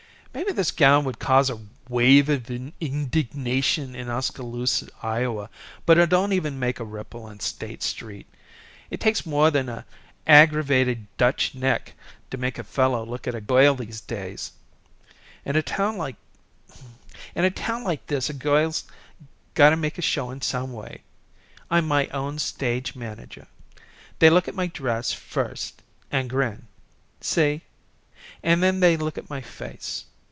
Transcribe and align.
Maybe 0.33 0.53
this 0.53 0.71
gown 0.71 1.03
would 1.03 1.19
cause 1.19 1.49
a 1.49 1.59
wave 1.89 2.29
of 2.29 2.49
indignation 2.49 3.93
in 3.95 4.09
Oskaloosa, 4.09 4.87
Iowa, 5.03 5.49
but 5.85 5.97
it 5.97 6.09
don't 6.09 6.31
even 6.31 6.57
make 6.57 6.79
a 6.79 6.85
ripple 6.85 7.23
on 7.23 7.41
State 7.41 7.83
Street. 7.83 8.25
It 8.89 9.01
takes 9.01 9.25
more 9.25 9.51
than 9.51 9.67
an 9.67 9.83
aggravated 10.25 11.05
Dutch 11.17 11.53
neck 11.53 11.95
to 12.29 12.37
make 12.37 12.57
a 12.57 12.63
fellow 12.63 13.05
look 13.05 13.27
at 13.27 13.35
a 13.35 13.41
girl 13.41 13.75
these 13.75 13.99
days. 13.99 14.53
In 15.43 15.57
a 15.57 15.61
town 15.61 15.97
like 15.97 16.15
this 18.07 18.29
a 18.29 18.33
girl's 18.33 18.85
got 19.53 19.71
to 19.71 19.75
make 19.75 19.97
a 19.97 20.01
showin' 20.01 20.39
some 20.41 20.71
way. 20.71 21.01
I'm 21.69 21.85
my 21.85 22.07
own 22.07 22.39
stage 22.39 22.95
manager. 22.95 23.47
They 24.19 24.29
look 24.29 24.47
at 24.47 24.55
my 24.55 24.67
dress 24.67 25.11
first, 25.11 25.81
an' 26.09 26.29
grin. 26.29 26.67
See? 27.19 27.63
An' 28.41 28.61
then 28.61 28.79
they 28.79 28.95
look 28.95 29.17
at 29.17 29.29
my 29.29 29.41
face. 29.41 30.05